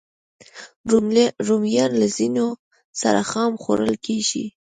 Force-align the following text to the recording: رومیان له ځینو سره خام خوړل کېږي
رومیان 1.47 1.91
له 2.01 2.07
ځینو 2.17 2.45
سره 3.01 3.21
خام 3.29 3.53
خوړل 3.61 3.93
کېږي 4.05 4.45